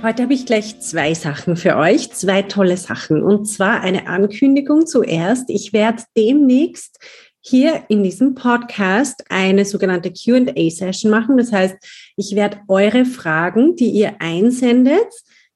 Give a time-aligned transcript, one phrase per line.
[0.00, 3.20] Heute habe ich gleich zwei Sachen für euch, zwei tolle Sachen.
[3.20, 5.50] Und zwar eine Ankündigung zuerst.
[5.50, 7.00] Ich werde demnächst
[7.40, 11.36] hier in diesem Podcast eine sogenannte QA-Session machen.
[11.36, 11.74] Das heißt,
[12.16, 15.08] ich werde eure Fragen, die ihr einsendet,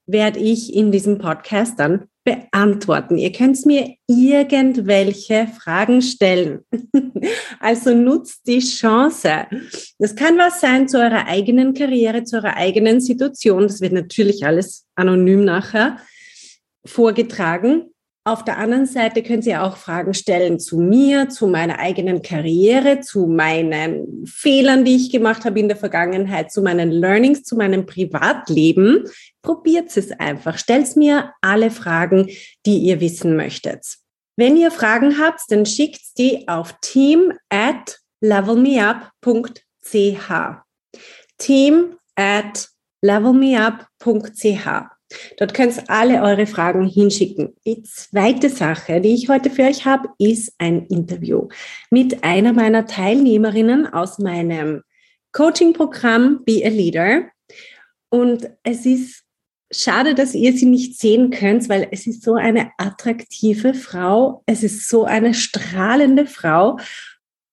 [0.06, 3.18] werde ich in diesem Podcast dann beantworten.
[3.18, 6.60] Ihr könnt mir irgendwelche Fragen stellen.
[7.60, 9.46] also nutzt die Chance.
[9.98, 13.62] Das kann was sein zu eurer eigenen Karriere, zu eurer eigenen Situation.
[13.62, 15.98] Das wird natürlich alles anonym nachher
[16.84, 17.91] vorgetragen.
[18.24, 23.00] Auf der anderen Seite können Sie auch Fragen stellen zu mir, zu meiner eigenen Karriere,
[23.00, 27.84] zu meinen Fehlern, die ich gemacht habe in der Vergangenheit, zu meinen Learnings, zu meinem
[27.84, 29.08] Privatleben.
[29.42, 30.56] Probiert es einfach.
[30.56, 32.28] Stellt mir alle Fragen,
[32.64, 33.98] die ihr wissen möchtet.
[34.36, 39.62] Wenn ihr Fragen habt, dann schickt die auf team at levelmeup.ch.
[41.38, 42.68] Team at
[43.02, 44.91] levelmeup.ch.
[45.38, 47.54] Dort könnt ihr alle eure Fragen hinschicken.
[47.66, 51.48] Die zweite Sache, die ich heute für euch habe, ist ein Interview
[51.90, 54.82] mit einer meiner Teilnehmerinnen aus meinem
[55.32, 57.24] Coaching-Programm Be a Leader.
[58.10, 59.24] Und es ist
[59.72, 64.42] schade, dass ihr sie nicht sehen könnt, weil es ist so eine attraktive Frau.
[64.46, 66.78] Es ist so eine strahlende Frau.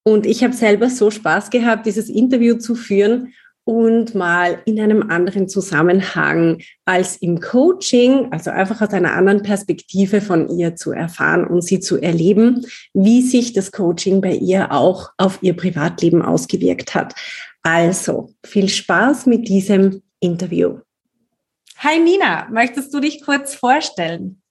[0.04, 3.34] Und ich habe selber so Spaß gehabt, dieses Interview zu führen
[3.70, 10.22] und mal in einem anderen Zusammenhang als im Coaching, also einfach aus einer anderen Perspektive
[10.22, 15.12] von ihr zu erfahren und sie zu erleben, wie sich das Coaching bei ihr auch
[15.18, 17.14] auf ihr Privatleben ausgewirkt hat.
[17.62, 20.80] Also viel Spaß mit diesem Interview.
[21.78, 24.42] Hi Nina, möchtest du dich kurz vorstellen?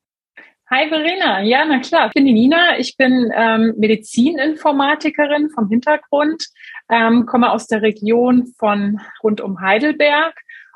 [0.70, 2.08] Hi Verena, ja, na klar.
[2.08, 6.44] Ich bin die Nina, ich bin ähm, Medizininformatikerin vom Hintergrund,
[6.90, 10.34] ähm, komme aus der Region von rund um Heidelberg.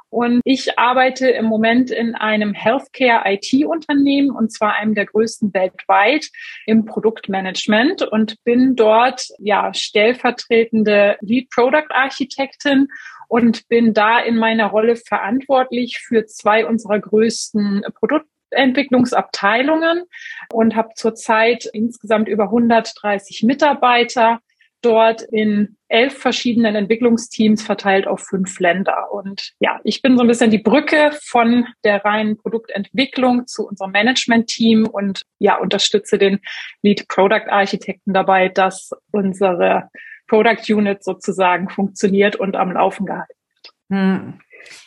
[0.08, 6.26] Und ich arbeite im Moment in einem Healthcare IT-Unternehmen und zwar einem der größten weltweit
[6.64, 12.88] im Produktmanagement und bin dort ja stellvertretende Lead Product Architektin
[13.28, 20.04] und bin da in meiner Rolle verantwortlich für zwei unserer größten Produkt Entwicklungsabteilungen
[20.52, 24.40] und habe zurzeit insgesamt über 130 Mitarbeiter
[24.82, 29.12] dort in elf verschiedenen Entwicklungsteams verteilt auf fünf Länder.
[29.12, 33.92] Und ja, ich bin so ein bisschen die Brücke von der reinen Produktentwicklung zu unserem
[33.92, 36.40] Management-Team und ja, unterstütze den
[36.82, 39.88] Lead Product Architekten dabei, dass unsere
[40.26, 43.74] Product Unit sozusagen funktioniert und am Laufen gehalten wird.
[43.90, 44.40] Hm.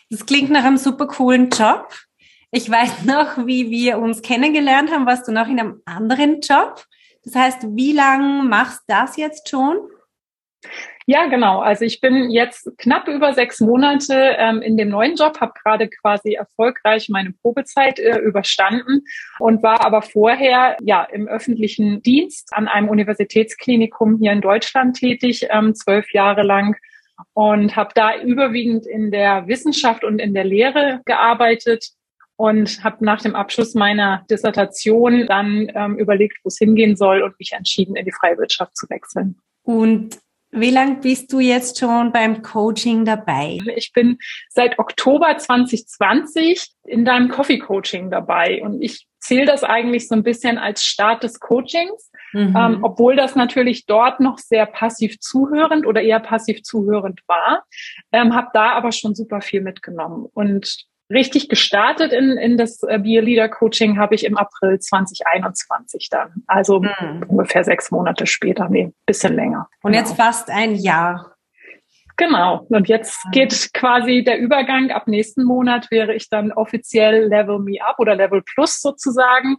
[0.10, 1.94] Das klingt nach einem super coolen Job.
[2.58, 6.86] Ich weiß noch, wie wir uns kennengelernt haben, warst du noch in einem anderen Job.
[7.26, 9.76] Das heißt, wie lange machst du das jetzt schon?
[11.06, 11.60] Ja, genau.
[11.60, 15.90] Also ich bin jetzt knapp über sechs Monate ähm, in dem neuen Job, habe gerade
[15.90, 19.04] quasi erfolgreich meine Probezeit äh, überstanden
[19.40, 25.46] und war aber vorher ja im öffentlichen Dienst an einem Universitätsklinikum hier in Deutschland tätig,
[25.50, 26.78] ähm, zwölf Jahre lang
[27.34, 31.92] und habe da überwiegend in der Wissenschaft und in der Lehre gearbeitet
[32.38, 37.40] und habe nach dem Abschluss meiner Dissertation dann ähm, überlegt, wo es hingehen soll und
[37.40, 39.38] mich entschieden, in die freie Wirtschaft zu wechseln.
[39.64, 40.20] Und
[40.52, 43.58] wie lange bist du jetzt schon beim Coaching dabei?
[43.76, 44.18] Ich bin
[44.50, 50.24] seit Oktober 2020 in deinem Coffee Coaching dabei und ich zähle das eigentlich so ein
[50.24, 52.56] bisschen als Start des Coachings, mhm.
[52.56, 57.66] ähm, obwohl das natürlich dort noch sehr passiv zuhörend oder eher passiv zuhörend war,
[58.12, 63.00] ähm, habe da aber schon super viel mitgenommen und richtig gestartet in, in das äh,
[63.00, 66.44] Be Leader Coaching habe ich im April 2021 dann.
[66.48, 67.24] Also hm.
[67.28, 69.68] ungefähr sechs Monate später, nee, bisschen länger.
[69.84, 70.04] Und genau.
[70.04, 71.36] jetzt fast ein Jahr.
[72.18, 72.66] Genau.
[72.70, 73.32] Und jetzt hm.
[73.32, 74.90] geht quasi der Übergang.
[74.92, 79.58] Ab nächsten Monat wäre ich dann offiziell Level Me Up oder Level Plus sozusagen.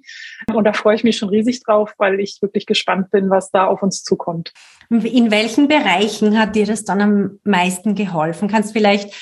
[0.52, 3.66] Und da freue ich mich schon riesig drauf, weil ich wirklich gespannt bin, was da
[3.66, 4.52] auf uns zukommt.
[4.88, 8.48] In welchen Bereichen hat dir das dann am meisten geholfen?
[8.48, 9.14] Kannst vielleicht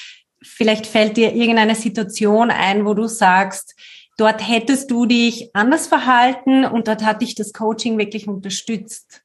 [0.44, 3.75] vielleicht fällt dir irgendeine Situation ein, wo du sagst,
[4.17, 9.23] dort hättest du dich anders verhalten und dort hat dich das Coaching wirklich unterstützt?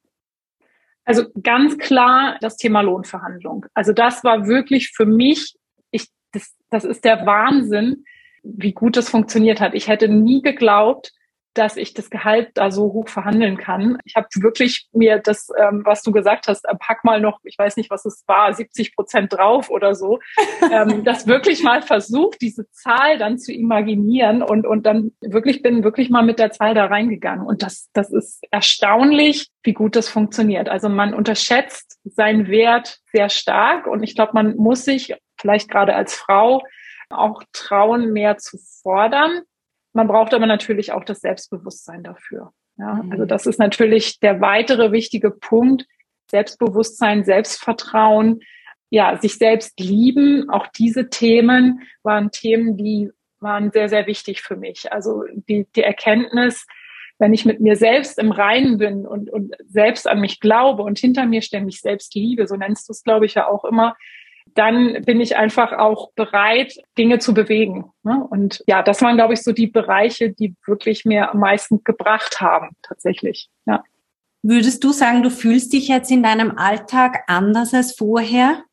[1.04, 3.66] Also ganz klar das Thema Lohnverhandlung.
[3.74, 5.56] Also das war wirklich für mich,
[5.90, 8.04] ich, das, das ist der Wahnsinn,
[8.42, 9.74] wie gut das funktioniert hat.
[9.74, 11.12] Ich hätte nie geglaubt,
[11.54, 13.98] dass ich das Gehalt da so hoch verhandeln kann.
[14.04, 17.58] Ich habe wirklich mir das, ähm, was du gesagt hast, äh, pack mal noch, ich
[17.58, 20.20] weiß nicht, was es war, 70 Prozent drauf oder so,
[20.72, 25.82] ähm, das wirklich mal versucht, diese Zahl dann zu imaginieren und, und dann wirklich bin
[25.82, 27.44] wirklich mal mit der Zahl da reingegangen.
[27.44, 30.68] Und das, das ist erstaunlich, wie gut das funktioniert.
[30.68, 35.94] Also man unterschätzt seinen Wert sehr stark und ich glaube, man muss sich vielleicht gerade
[35.94, 36.62] als Frau
[37.08, 39.42] auch trauen, mehr zu fordern
[39.92, 42.52] man braucht aber natürlich auch das Selbstbewusstsein dafür.
[42.76, 43.12] Ja, mhm.
[43.12, 45.86] also das ist natürlich der weitere wichtige Punkt.
[46.30, 48.40] Selbstbewusstsein, Selbstvertrauen,
[48.88, 50.48] ja, sich selbst lieben.
[50.48, 53.10] Auch diese Themen waren Themen, die
[53.40, 54.92] waren sehr, sehr wichtig für mich.
[54.92, 56.66] Also die, die Erkenntnis,
[57.18, 60.98] wenn ich mit mir selbst im Reinen bin und, und selbst an mich glaube und
[60.98, 63.96] hinter mir mich selbst liebe, so nennst du es, glaube ich, ja auch immer,
[64.54, 67.90] dann bin ich einfach auch bereit, Dinge zu bewegen.
[68.02, 68.26] Ne?
[68.30, 72.40] Und ja, das waren, glaube ich, so die Bereiche, die wirklich mir am meisten gebracht
[72.40, 73.48] haben, tatsächlich.
[73.66, 73.82] Ja.
[74.42, 78.64] Würdest du sagen, du fühlst dich jetzt in deinem Alltag anders als vorher?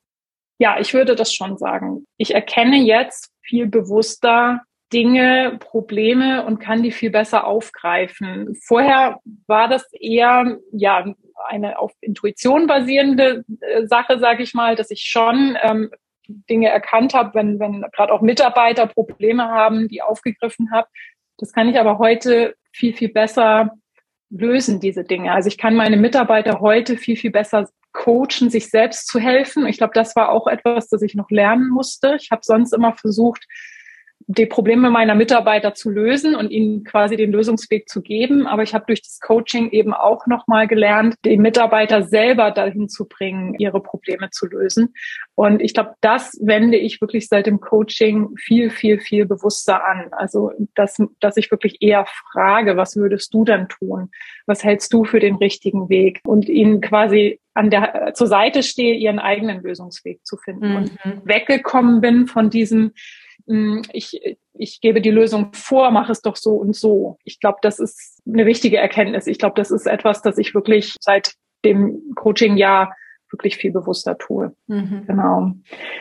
[0.59, 2.05] Ja, ich würde das schon sagen.
[2.17, 4.61] Ich erkenne jetzt viel bewusster
[4.93, 8.55] Dinge, Probleme und kann die viel besser aufgreifen.
[8.65, 11.13] Vorher war das eher, ja,
[11.45, 15.91] eine auf Intuition basierende äh, Sache, sage ich mal, dass ich schon ähm,
[16.27, 20.87] Dinge erkannt habe, wenn, wenn gerade auch Mitarbeiter Probleme haben, die aufgegriffen habe.
[21.37, 23.77] Das kann ich aber heute viel, viel besser
[24.29, 25.31] lösen, diese Dinge.
[25.31, 29.65] Also ich kann meine Mitarbeiter heute viel, viel besser coachen, sich selbst zu helfen.
[29.65, 32.17] Ich glaube, das war auch etwas, das ich noch lernen musste.
[32.19, 33.45] Ich habe sonst immer versucht,
[34.29, 38.45] die Probleme meiner Mitarbeiter zu lösen und ihnen quasi den Lösungsweg zu geben.
[38.45, 43.07] Aber ich habe durch das Coaching eben auch nochmal gelernt, die Mitarbeiter selber dahin zu
[43.07, 44.93] bringen, ihre Probleme zu lösen.
[45.35, 50.07] Und ich glaube, das wende ich wirklich seit dem Coaching viel, viel, viel bewusster an.
[50.11, 54.11] Also, dass, dass ich wirklich eher frage, was würdest du denn tun?
[54.45, 56.19] Was hältst du für den richtigen Weg?
[56.25, 60.69] Und ihnen quasi an der, zur Seite stehe, ihren eigenen Lösungsweg zu finden.
[60.69, 60.75] Mhm.
[60.75, 62.91] Und weggekommen bin von diesem,
[63.93, 64.19] ich,
[64.53, 67.17] ich gebe die Lösung vor, mache es doch so und so.
[67.23, 69.27] Ich glaube, das ist eine wichtige Erkenntnis.
[69.27, 72.93] Ich glaube, das ist etwas, das ich wirklich seit dem Coaching-Jahr
[73.31, 74.55] wirklich viel bewusster tue.
[74.67, 75.03] Mhm.
[75.05, 75.51] Genau.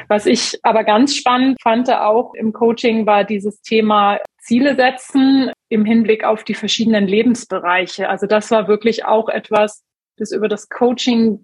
[0.08, 5.84] Was ich aber ganz spannend fand auch im Coaching war dieses Thema Ziele setzen im
[5.84, 8.08] Hinblick auf die verschiedenen Lebensbereiche.
[8.08, 9.82] Also das war wirklich auch etwas,
[10.16, 11.40] das über das Coaching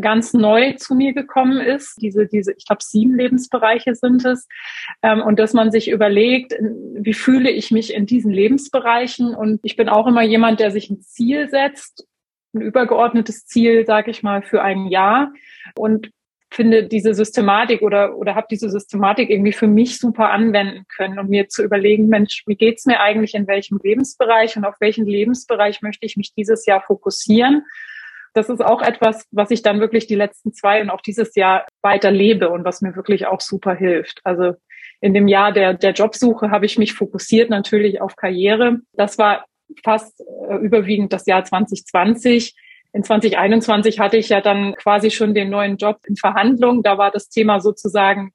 [0.00, 2.00] ganz neu zu mir gekommen ist.
[2.00, 4.46] Diese, diese, ich glaube, sieben Lebensbereiche sind es.
[5.02, 9.34] Ähm, und dass man sich überlegt, wie fühle ich mich in diesen Lebensbereichen?
[9.34, 12.06] Und ich bin auch immer jemand, der sich ein Ziel setzt,
[12.54, 15.32] ein übergeordnetes Ziel, sage ich mal, für ein Jahr.
[15.76, 16.10] Und
[16.52, 21.28] finde diese Systematik oder oder habe diese Systematik irgendwie für mich super anwenden können, um
[21.28, 25.80] mir zu überlegen, Mensch, wie geht's mir eigentlich in welchem Lebensbereich und auf welchen Lebensbereich
[25.80, 27.62] möchte ich mich dieses Jahr fokussieren
[28.34, 31.66] das ist auch etwas, was ich dann wirklich die letzten zwei und auch dieses Jahr
[31.82, 34.20] weiter lebe und was mir wirklich auch super hilft.
[34.24, 34.54] Also
[35.00, 38.80] in dem Jahr der, der Jobsuche habe ich mich fokussiert natürlich auf Karriere.
[38.92, 39.44] Das war
[39.82, 42.54] fast äh, überwiegend das Jahr 2020.
[42.92, 46.82] In 2021 hatte ich ja dann quasi schon den neuen Job in Verhandlung.
[46.82, 48.32] Da war das Thema sozusagen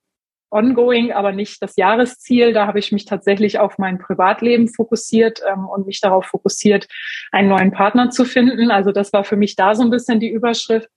[0.49, 2.53] ongoing, aber nicht das Jahresziel.
[2.53, 6.87] Da habe ich mich tatsächlich auf mein Privatleben fokussiert ähm, und mich darauf fokussiert,
[7.31, 8.71] einen neuen Partner zu finden.
[8.71, 10.89] Also das war für mich da so ein bisschen die Überschrift.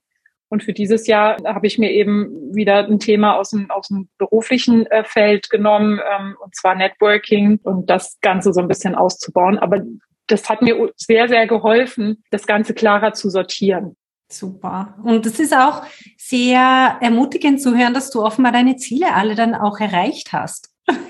[0.50, 4.08] Und für dieses Jahr habe ich mir eben wieder ein Thema aus dem, aus dem
[4.16, 9.58] beruflichen äh, Feld genommen, ähm, und zwar Networking und das Ganze so ein bisschen auszubauen.
[9.58, 9.82] Aber
[10.26, 13.96] das hat mir sehr, sehr geholfen, das Ganze klarer zu sortieren.
[14.30, 14.94] Super.
[15.02, 15.82] Und es ist auch
[16.18, 20.70] sehr ermutigend zu hören, dass du offenbar deine Ziele alle dann auch erreicht hast.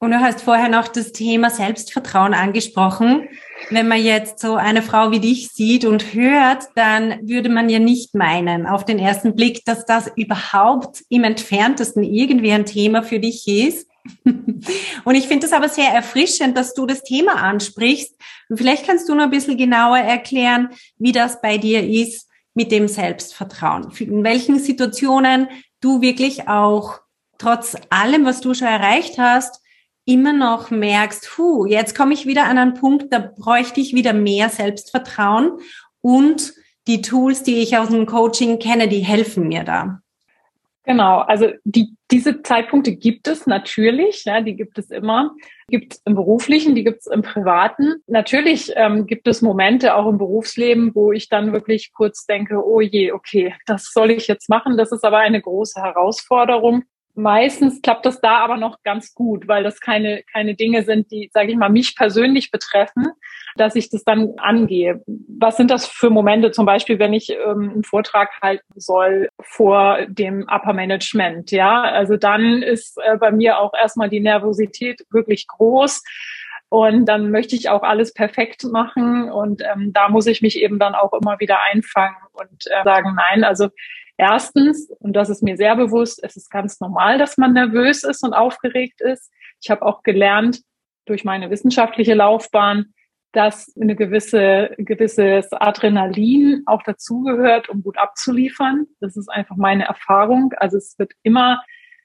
[0.00, 3.26] Und du hast vorher noch das Thema Selbstvertrauen angesprochen.
[3.70, 7.78] Wenn man jetzt so eine Frau wie dich sieht und hört, dann würde man ja
[7.78, 13.18] nicht meinen, auf den ersten Blick, dass das überhaupt im entferntesten irgendwie ein Thema für
[13.18, 13.88] dich ist.
[15.04, 18.14] Und ich finde es aber sehr erfrischend, dass du das Thema ansprichst.
[18.48, 22.70] Und vielleicht kannst du noch ein bisschen genauer erklären, wie das bei dir ist mit
[22.70, 23.90] dem Selbstvertrauen.
[23.98, 25.48] In welchen Situationen
[25.80, 27.00] du wirklich auch
[27.38, 29.60] trotz allem, was du schon erreicht hast,
[30.04, 34.12] immer noch merkst, hu, jetzt komme ich wieder an einen Punkt, da bräuchte ich wieder
[34.12, 35.58] mehr Selbstvertrauen
[36.00, 36.52] und
[36.86, 40.00] die Tools, die ich aus dem Coaching kenne, die helfen mir da.
[40.84, 45.34] Genau, also die, diese Zeitpunkte gibt es natürlich, ja, die gibt es immer.
[45.68, 48.02] Gibt es im beruflichen, die gibt es im privaten.
[48.06, 52.82] Natürlich ähm, gibt es Momente auch im Berufsleben, wo ich dann wirklich kurz denke, oh
[52.82, 54.76] je, okay, das soll ich jetzt machen.
[54.76, 56.84] Das ist aber eine große Herausforderung.
[57.14, 61.30] Meistens klappt das da aber noch ganz gut, weil das keine, keine Dinge sind, die,
[61.32, 63.08] sage ich mal, mich persönlich betreffen,
[63.56, 65.02] dass ich das dann angehe.
[65.06, 69.98] Was sind das für Momente, zum Beispiel, wenn ich ähm, einen Vortrag halten soll vor
[70.08, 71.50] dem Upper Management?
[71.50, 76.02] Ja, also dann ist äh, bei mir auch erstmal die Nervosität wirklich groß.
[76.68, 79.30] Und dann möchte ich auch alles perfekt machen.
[79.30, 83.14] Und ähm, da muss ich mich eben dann auch immer wieder einfangen und äh, sagen,
[83.16, 83.68] nein, also
[84.16, 88.22] Erstens, und das ist mir sehr bewusst, es ist ganz normal, dass man nervös ist
[88.22, 89.32] und aufgeregt ist.
[89.60, 90.60] Ich habe auch gelernt
[91.06, 92.94] durch meine wissenschaftliche Laufbahn,
[93.32, 98.86] dass eine gewisse gewisses Adrenalin auch dazugehört, um gut abzuliefern.
[99.00, 100.52] Das ist einfach meine Erfahrung.
[100.56, 101.62] Also es wird immer,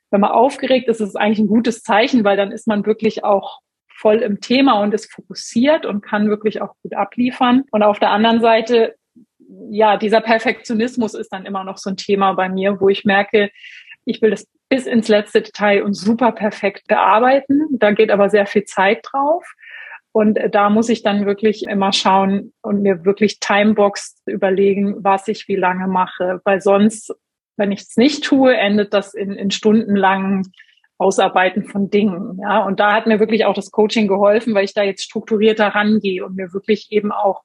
[0.09, 3.23] wenn man aufgeregt ist, ist es eigentlich ein gutes Zeichen, weil dann ist man wirklich
[3.23, 7.65] auch voll im Thema und ist fokussiert und kann wirklich auch gut abliefern.
[7.71, 8.95] Und auf der anderen Seite
[9.69, 13.49] ja, dieser Perfektionismus ist dann immer noch so ein Thema bei mir, wo ich merke,
[14.05, 17.65] ich will das bis ins letzte Detail und super perfekt bearbeiten.
[17.71, 19.43] Da geht aber sehr viel Zeit drauf.
[20.11, 25.47] Und da muss ich dann wirklich immer schauen und mir wirklich Timebox überlegen, was ich
[25.47, 26.41] wie lange mache.
[26.43, 27.13] Weil sonst,
[27.57, 30.51] wenn ich es nicht tue, endet das in, in stundenlangen
[30.97, 32.39] Ausarbeiten von Dingen.
[32.41, 35.67] Ja, und da hat mir wirklich auch das Coaching geholfen, weil ich da jetzt strukturierter
[35.67, 37.43] rangehe und mir wirklich eben auch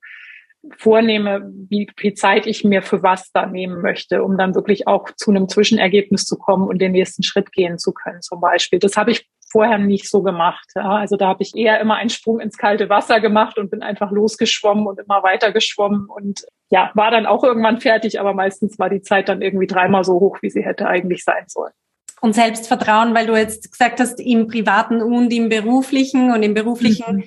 [0.78, 5.10] vornehme, wie viel Zeit ich mir für was da nehmen möchte, um dann wirklich auch
[5.16, 8.78] zu einem Zwischenergebnis zu kommen und den nächsten Schritt gehen zu können, zum Beispiel.
[8.78, 10.66] Das habe ich vorher nicht so gemacht.
[10.74, 10.96] Ja.
[10.96, 14.10] Also da habe ich eher immer einen Sprung ins kalte Wasser gemacht und bin einfach
[14.10, 18.90] losgeschwommen und immer weiter geschwommen und ja, war dann auch irgendwann fertig, aber meistens war
[18.90, 21.72] die Zeit dann irgendwie dreimal so hoch, wie sie hätte eigentlich sein sollen.
[22.20, 27.16] Und Selbstvertrauen, weil du jetzt gesagt hast, im privaten und im beruflichen und im beruflichen
[27.16, 27.24] mhm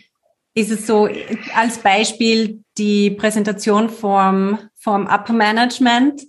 [0.58, 1.08] ist es so
[1.54, 6.24] als Beispiel die Präsentation vom, vom Upper Management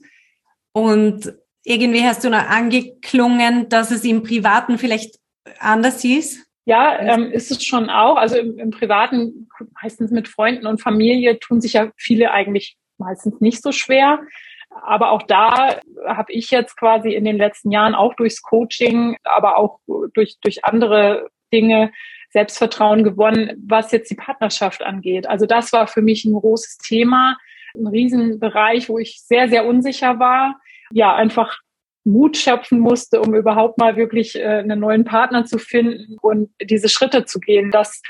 [0.73, 1.33] und
[1.65, 5.17] irgendwie hast du noch angeklungen, dass es im Privaten vielleicht
[5.61, 6.47] anders ist?
[6.67, 8.17] Ja, ähm, ist es schon auch.
[8.17, 9.49] Also im, im Privaten,
[9.83, 14.21] meistens mit Freunden und Familie, tun sich ja viele eigentlich meistens nicht so schwer.
[14.69, 19.57] Aber auch da habe ich jetzt quasi in den letzten Jahren auch durchs Coaching, aber
[19.57, 19.81] auch
[20.13, 21.93] durch, durch andere Dinge
[22.31, 25.27] Selbstvertrauen gewonnen, was jetzt die Partnerschaft angeht.
[25.27, 27.39] Also das war für mich ein großes Thema,
[27.75, 30.61] ein Riesenbereich, wo ich sehr, sehr unsicher war.
[30.91, 31.59] Ja, einfach
[32.05, 36.89] Mut schöpfen musste, um überhaupt mal wirklich äh, einen neuen Partner zu finden und diese
[36.89, 37.71] Schritte zu gehen.
[37.71, 38.03] Das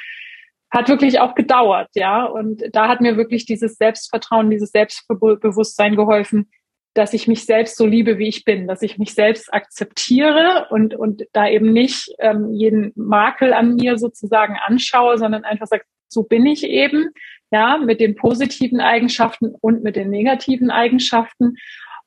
[0.71, 2.25] hat wirklich auch gedauert, ja.
[2.25, 6.51] Und da hat mir wirklich dieses Selbstvertrauen, dieses Selbstbewusstsein geholfen,
[6.99, 10.97] dass ich mich selbst so liebe, wie ich bin, dass ich mich selbst akzeptiere und,
[10.97, 16.25] und da eben nicht ähm, jeden Makel an mir sozusagen anschaue, sondern einfach sage, so
[16.25, 17.11] bin ich eben,
[17.53, 21.55] ja, mit den positiven Eigenschaften und mit den negativen Eigenschaften.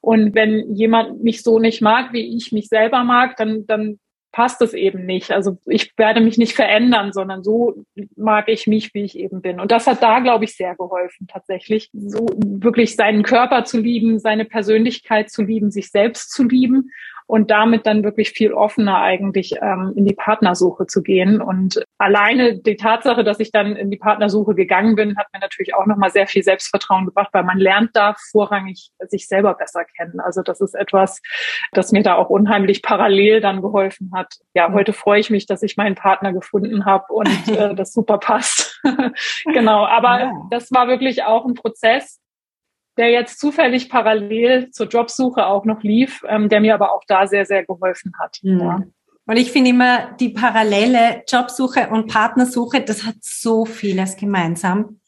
[0.02, 3.98] Und wenn jemand mich so nicht mag, wie ich mich selber mag, dann, dann
[4.32, 5.32] passt es eben nicht.
[5.32, 7.84] Also ich werde mich nicht verändern, sondern so
[8.16, 9.60] mag ich mich, wie ich eben bin.
[9.60, 11.90] Und das hat da, glaube ich, sehr geholfen, tatsächlich.
[11.94, 16.92] So wirklich seinen Körper zu lieben, seine Persönlichkeit zu lieben, sich selbst zu lieben
[17.32, 21.42] und damit dann wirklich viel offener eigentlich ähm, in die Partnersuche zu gehen.
[21.42, 25.74] Und alleine die Tatsache, dass ich dann in die Partnersuche gegangen bin, hat mir natürlich
[25.74, 30.20] auch nochmal sehr viel Selbstvertrauen gebracht, weil man lernt da vorrangig sich selber besser kennen.
[30.20, 31.22] Also das ist etwas,
[31.72, 34.34] das mir da auch unheimlich parallel dann geholfen hat.
[34.54, 38.18] Ja, heute freue ich mich, dass ich meinen Partner gefunden habe und äh, das super
[38.18, 38.78] passt.
[39.46, 42.20] genau, aber das war wirklich auch ein Prozess,
[42.98, 47.28] der jetzt zufällig parallel zur Jobsuche auch noch lief, ähm, der mir aber auch da
[47.28, 48.38] sehr, sehr geholfen hat.
[48.42, 48.60] Mhm.
[48.60, 48.84] Ja.
[49.28, 55.00] Und ich finde immer, die parallele Jobsuche und Partnersuche, das hat so vieles gemeinsam.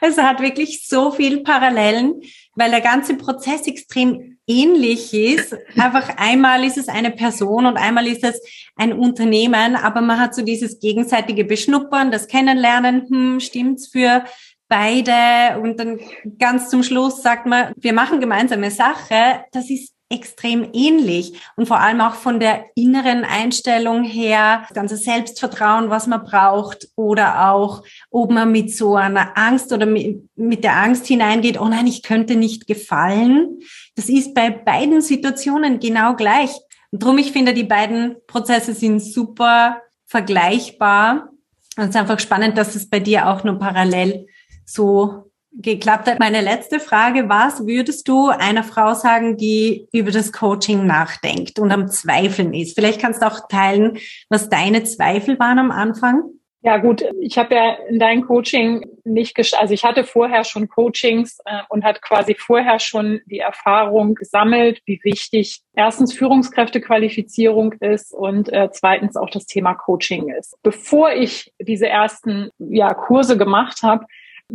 [0.00, 2.20] es hat wirklich so viel Parallelen,
[2.54, 5.56] weil der ganze Prozess extrem ähnlich ist.
[5.76, 8.40] Einfach einmal ist es eine Person und einmal ist es
[8.76, 14.24] ein Unternehmen, aber man hat so dieses gegenseitige Beschnuppern, das Kennenlernen, hm, stimmt's für
[14.68, 16.00] beide und dann
[16.38, 21.80] ganz zum Schluss sagt man, wir machen gemeinsame Sache, das ist extrem ähnlich und vor
[21.80, 27.82] allem auch von der inneren Einstellung her, das ganze Selbstvertrauen, was man braucht oder auch,
[28.10, 32.02] ob man mit so einer Angst oder mit, mit der Angst hineingeht, oh nein, ich
[32.02, 33.60] könnte nicht gefallen.
[33.96, 36.50] Das ist bei beiden Situationen genau gleich.
[36.90, 41.30] Und darum, ich finde, die beiden Prozesse sind super vergleichbar.
[41.76, 44.26] Und es ist einfach spannend, dass es bei dir auch nur parallel
[44.64, 46.18] so geklappt hat.
[46.18, 51.70] Meine letzte Frage, was würdest du einer Frau sagen, die über das Coaching nachdenkt und
[51.70, 52.74] am Zweifeln ist?
[52.74, 56.24] Vielleicht kannst du auch teilen, was deine Zweifel waren am Anfang.
[56.64, 61.38] Ja gut, ich habe ja in deinem Coaching nicht, also ich hatte vorher schon Coachings
[61.44, 68.50] äh, und hat quasi vorher schon die Erfahrung gesammelt, wie wichtig erstens Führungskräftequalifizierung ist und
[68.50, 70.56] äh, zweitens auch das Thema Coaching ist.
[70.62, 74.06] Bevor ich diese ersten ja, Kurse gemacht habe,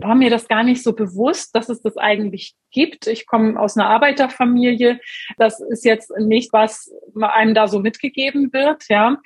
[0.02, 3.08] war mir das gar nicht so bewusst, dass es das eigentlich gibt.
[3.08, 5.00] Ich komme aus einer Arbeiterfamilie.
[5.38, 9.18] Das ist jetzt nicht, was einem da so mitgegeben wird, ja.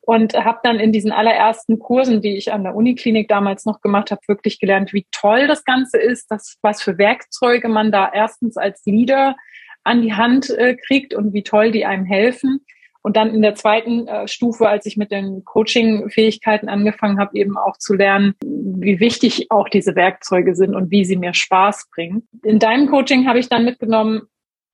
[0.00, 4.10] Und habe dann in diesen allerersten Kursen, die ich an der Uniklinik damals noch gemacht
[4.10, 8.56] habe, wirklich gelernt, wie toll das Ganze ist, dass, was für Werkzeuge man da erstens
[8.56, 9.36] als Leader
[9.82, 12.64] an die Hand äh, kriegt und wie toll die einem helfen.
[13.02, 17.56] Und dann in der zweiten äh, Stufe, als ich mit den Coaching-Fähigkeiten angefangen habe, eben
[17.56, 22.28] auch zu lernen, wie wichtig auch diese Werkzeuge sind und wie sie mir Spaß bringen.
[22.44, 24.22] In deinem Coaching habe ich dann mitgenommen,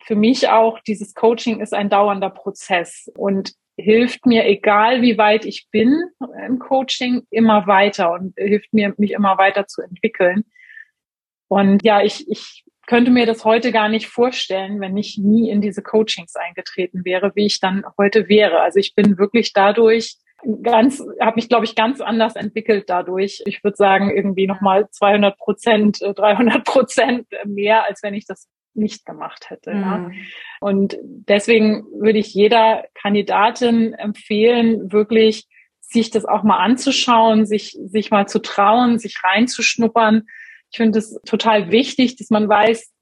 [0.04, 5.44] für mich auch, dieses Coaching ist ein dauernder Prozess und hilft mir, egal wie weit
[5.44, 5.94] ich bin
[6.46, 10.44] im Coaching, immer weiter und hilft mir, mich immer weiter zu entwickeln.
[11.48, 15.60] Und ja, ich, ich könnte mir das heute gar nicht vorstellen, wenn ich nie in
[15.60, 18.60] diese Coachings eingetreten wäre, wie ich dann heute wäre.
[18.60, 20.16] Also ich bin wirklich dadurch
[20.62, 23.42] ganz, habe mich, glaube ich, ganz anders entwickelt dadurch.
[23.46, 28.48] Ich würde sagen, irgendwie nochmal 200 Prozent, 300 äh, Prozent mehr, als wenn ich das
[28.74, 29.74] nicht gemacht hätte.
[29.74, 29.80] Mhm.
[29.80, 30.10] Ja.
[30.60, 35.46] Und deswegen würde ich jeder Kandidatin empfehlen, wirklich
[35.80, 40.26] sich das auch mal anzuschauen, sich, sich mal zu trauen, sich reinzuschnuppern
[40.76, 42.92] ich finde es total wichtig, dass man weiß,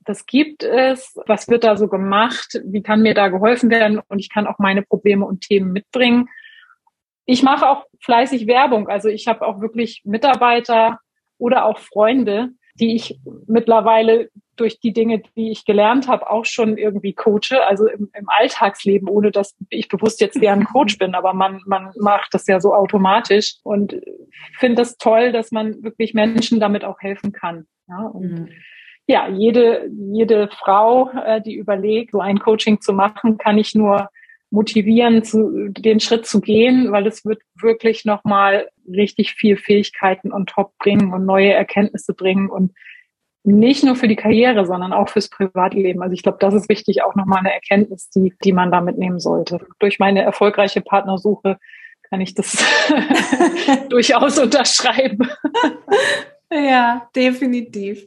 [0.00, 4.18] das gibt es, was wird da so gemacht, wie kann mir da geholfen werden und
[4.18, 6.28] ich kann auch meine Probleme und Themen mitbringen.
[7.24, 10.98] Ich mache auch fleißig Werbung, also ich habe auch wirklich Mitarbeiter
[11.38, 16.76] oder auch Freunde, die ich mittlerweile durch die Dinge, die ich gelernt habe, auch schon
[16.76, 21.32] irgendwie coache, also im, im Alltagsleben, ohne dass ich bewusst jetzt deren Coach bin, aber
[21.32, 23.96] man, man macht das ja so automatisch und
[24.58, 27.66] finde das toll, dass man wirklich Menschen damit auch helfen kann.
[27.88, 28.48] Ja, und mhm.
[29.06, 34.08] ja jede, jede Frau, äh, die überlegt, so ein Coaching zu machen, kann ich nur
[34.50, 40.46] motivieren, zu, den Schritt zu gehen, weil es wird wirklich nochmal richtig viel Fähigkeiten on
[40.46, 42.72] top bringen und neue Erkenntnisse bringen und
[43.44, 46.02] nicht nur für die Karriere, sondern auch fürs Privatleben.
[46.02, 49.20] Also ich glaube, das ist wichtig, auch nochmal eine Erkenntnis, die, die man da mitnehmen
[49.20, 49.58] sollte.
[49.78, 51.58] Durch meine erfolgreiche Partnersuche
[52.08, 52.64] kann ich das
[53.90, 55.28] durchaus unterschreiben.
[56.50, 58.06] Ja, definitiv.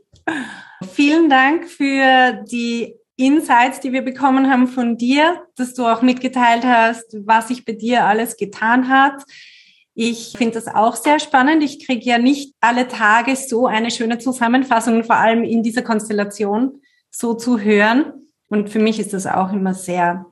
[0.91, 6.63] Vielen Dank für die Insights, die wir bekommen haben von dir, dass du auch mitgeteilt
[6.65, 9.23] hast, was sich bei dir alles getan hat.
[9.99, 11.63] Ich finde das auch sehr spannend.
[11.63, 16.83] Ich kriege ja nicht alle Tage so eine schöne Zusammenfassung, vor allem in dieser Konstellation
[17.10, 18.13] so zu hören.
[18.47, 20.27] Und für mich ist das auch immer sehr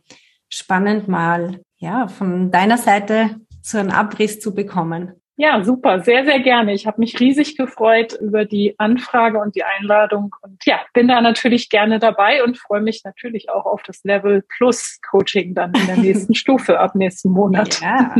[0.49, 5.13] spannend, mal ja von deiner Seite so einen Abriss zu bekommen.
[5.36, 6.75] Ja, super, sehr, sehr gerne.
[6.75, 11.21] Ich habe mich riesig gefreut über die Anfrage und die Einladung und ja, bin da
[11.21, 15.88] natürlich gerne dabei und freue mich natürlich auch auf das Level Plus Coaching dann in
[15.88, 17.82] der nächsten Stufe ab nächsten Monat.
[17.82, 18.15] Ja.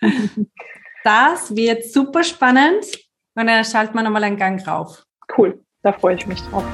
[1.06, 2.82] Das wird super spannend
[3.34, 5.04] und dann schalten wir nochmal einen Gang rauf.
[5.36, 6.64] Cool, da freue ich mich drauf.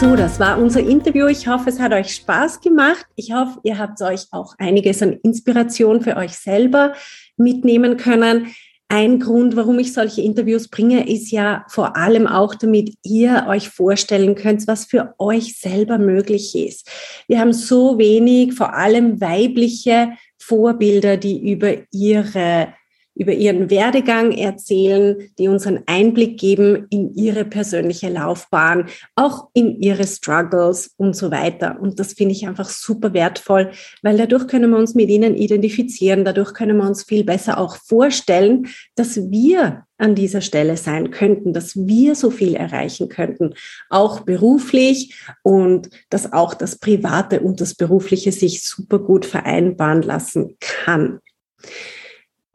[0.00, 1.26] So, das war unser Interview.
[1.26, 3.04] Ich hoffe, es hat euch Spaß gemacht.
[3.16, 6.92] Ich hoffe, ihr habt euch auch einiges an Inspiration für euch selber
[7.36, 8.54] mitnehmen können.
[8.88, 13.68] Ein Grund, warum ich solche Interviews bringe, ist ja vor allem auch, damit ihr euch
[13.68, 16.88] vorstellen könnt, was für euch selber möglich ist.
[17.26, 20.12] Wir haben so wenig, vor allem weibliche
[20.46, 22.74] Vorbilder, die über ihre
[23.16, 29.80] über ihren Werdegang erzählen, die uns einen Einblick geben in ihre persönliche Laufbahn, auch in
[29.80, 31.78] ihre Struggles und so weiter.
[31.80, 33.70] Und das finde ich einfach super wertvoll,
[34.02, 37.76] weil dadurch können wir uns mit ihnen identifizieren, dadurch können wir uns viel besser auch
[37.76, 43.54] vorstellen, dass wir an dieser Stelle sein könnten, dass wir so viel erreichen könnten,
[43.88, 50.56] auch beruflich und dass auch das Private und das Berufliche sich super gut vereinbaren lassen
[50.60, 51.20] kann.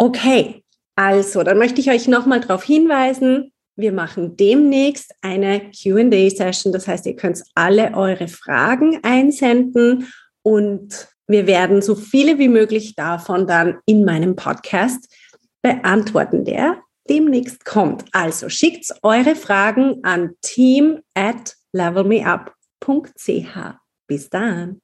[0.01, 0.63] Okay,
[0.95, 6.73] also dann möchte ich euch nochmal darauf hinweisen, wir machen demnächst eine QA-Session.
[6.73, 10.11] Das heißt, ihr könnt alle eure Fragen einsenden
[10.41, 15.07] und wir werden so viele wie möglich davon dann in meinem Podcast
[15.61, 18.05] beantworten, der demnächst kommt.
[18.11, 23.55] Also schickt eure Fragen an team at levelmeup.ch.
[24.07, 24.80] Bis dann.